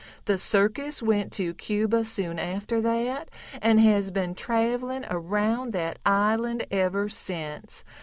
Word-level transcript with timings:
The 0.25 0.39
circus 0.39 1.03
went 1.03 1.31
to 1.33 1.53
Cuba 1.53 2.03
soon 2.05 2.39
after 2.39 2.81
that, 2.81 3.29
and 3.61 3.79
has 3.81 4.09
been 4.09 4.33
traveling 4.33 5.05
around 5.11 5.73
that 5.73 5.99
island 6.03 6.65
ever 6.71 7.07
since. 7.07 7.83